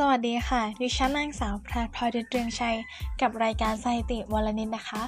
[0.00, 2.76] สวัสดีค่ะ ดิฉันนางสาวแพรพลอยเดืองชัย
[3.20, 5.02] กับรายการสถิติวันละนิดนะคะ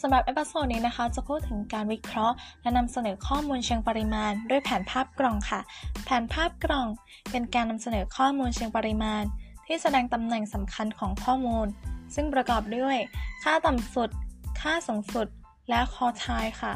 [0.00, 5.60] สำหรับ episode นี้นะคะ จะพูดถึงการวิเคราะห์ และนำเสนอข้อมูลเชิงปริมาณ ด้วยแผนภาพกล่องค่ะ
[6.04, 6.86] แผนภาพกล่อง
[7.30, 9.22] เป็นการนำเสนอข้อมูลเชิงปริมาณ
[9.66, 11.66] ที่แสดงตำแหน่งสำคัญของข้อมูล
[12.14, 12.96] ซึ่งประกอบด้วย
[13.42, 14.10] ค่าต่ำสุด
[14.60, 15.26] ค่าสูงสุด
[15.68, 16.72] และควอร์ไทล์ค่ะ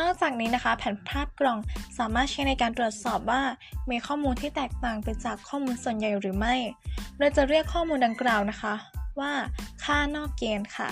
[0.00, 1.58] นอกจากนี้นะคะ แผนภาพกล่อง
[1.98, 3.42] สามารถใช้ในการตรวจสอบว่า
[3.90, 6.54] มีข้อมูลที่แตกต่างไปจากข้อมูลส่วนใหญ่หรือไม่
[7.20, 8.74] เราจะเรียกข้อมูลดังกล่าวนะคะ
[9.20, 9.32] ว่า
[9.84, 10.88] ค่านอกเกณฑ์ค่ะ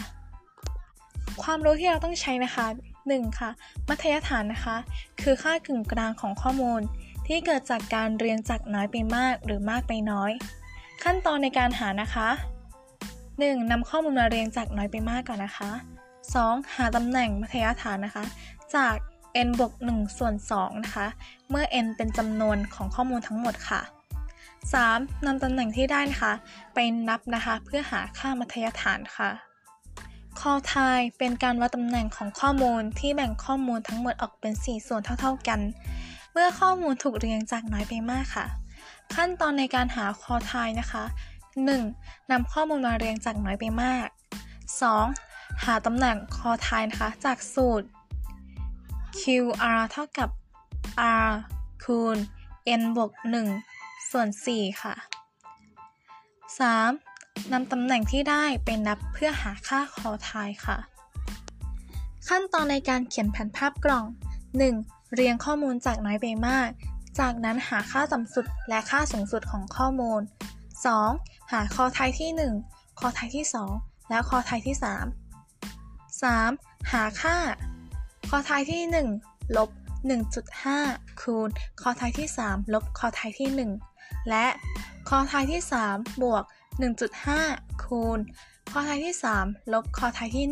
[1.42, 2.66] ความรู้ที่เราต้องใช้นะคะ
[3.02, 3.40] 1.
[3.40, 3.50] ค่ะ
[3.88, 4.76] มัธยฐานนะคะ
[5.22, 6.80] คือค่ากึ่งกลางของข้อมูล
[7.26, 10.32] ที่เกิดจากการเรียงจากน้อยไปมากหรือมากไปน้อย
[11.02, 12.28] ขั้นตอนในการหานะคะ
[12.98, 13.70] 1.
[13.70, 15.70] นำข้อมูลมาเรียงจากน้อยไปมากก่อนนะคะ
[16.22, 16.74] 2.
[16.74, 18.24] หาตำแหน่งมัธยฐานนะคะ
[18.74, 18.94] จาก
[19.46, 21.06] n บวก1ส่วน2นะคะ
[21.50, 23.82] เมื่อ n เป็นจำนวนของข้อมูลทั้งหมดค่ะ
[24.66, 25.26] 3.
[25.26, 26.32] นำตำแหน่งที่ได้นะคะ
[26.74, 26.78] ไป
[27.08, 29.30] นับนะคะ เพื่อหาค่ามัธยฐานค่ะ
[30.40, 35.60] call time เป็นการวัดตำแหน่งของข้อมูลที่แบ่งข้อมูลทั้งหมดออกเป็น 4 ส่วนเท่า ๆกัน
[36.32, 38.46] เมื่อข้อมูลถูกเรียงจากน้อยไปมากค่ะ
[39.14, 41.04] ขั้นตอนในการหา call time นะคะ
[41.68, 42.30] 1.
[42.30, 44.06] นำข้อมูลมาเรียงจากน้อยไปมาก
[44.86, 45.64] 2.
[45.64, 47.86] หาตำแหน่ง call time นะคะ จากสูตร
[49.20, 50.28] QR เท่ากับ
[51.26, 51.30] R
[51.84, 52.16] คูณ
[52.80, 53.10] n บวก
[53.50, 53.77] 1
[54.10, 54.94] ส่วน 4 ค่ะ
[56.62, 57.52] 3.
[57.52, 60.76] นำตำแหน่งที่ได้ไปนับเพื่อหาค่าคอทายค่ะ
[62.28, 64.04] ขั้นตอนในการเขียนแผนภาพกล่อง
[64.60, 65.14] 1.
[65.14, 66.68] เรียงข้อมูลจากน้อยไปมาก
[67.20, 70.20] จากนั้นหาค่าต่ำสุดและค่าสูงสุดของข้อมูล
[70.86, 71.52] 2.
[71.52, 72.30] หาคอทายที่
[72.66, 73.44] 1 คอทายที่
[73.76, 76.92] 2 และคอทายที่ 3 3.
[76.92, 77.36] หาค่า
[78.28, 78.82] คอทายที่
[79.20, 79.70] 1 ลบ
[80.06, 81.48] 1.5 คูณ
[81.80, 84.46] คอทายที่ 3 ลบคอทายที่ 1 และ
[85.08, 86.44] คอทายที่ 3 บวก
[87.12, 88.18] 1.5 คูณ
[88.70, 90.46] คอทายที่ 3 ลบคอทายที่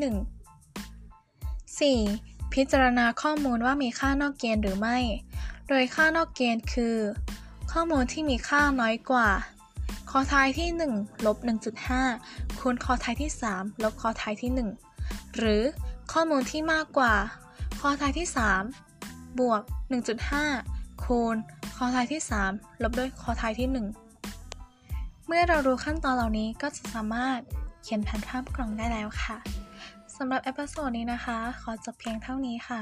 [2.01, 2.53] 1 4.
[2.55, 4.99] พิจารณาข้อมูลว่ามีค่านอกเกณฑ์หรือไม่
[5.69, 6.97] โดยค่านอกเกณฑ์คือ
[7.73, 9.29] ข้อมูลที่มีค่าน้อยกว่า
[10.11, 11.37] ควอร์ไทล์ที่ 1 ลบ
[11.99, 14.51] 1.5 คูณควอร์ไทล์ที่ 3 ลบควอร์ไทล์ที่
[14.95, 15.63] 1 หรือ
[16.13, 17.15] ข้อมูลที่มากกว่า
[17.81, 18.86] ควอร์ไทล์ที่ 3
[19.41, 19.61] บวก
[20.33, 21.37] 1.5 คูณ
[21.77, 22.21] ควอร์ไทล์ที่
[22.51, 27.41] 3 ลบด้วยควอร์ไทล์ที่ 1 เมื่อเรารู้ขั้นตอนเหล่านี้ก็จะสามารถ
[27.83, 29.37] เขียนแผนภาพกล่องได้แล้วค่ะ
[30.17, 32.81] สำหรับ episode นี้นะคะ ขอจบเพียงเท่านี้ค่ะ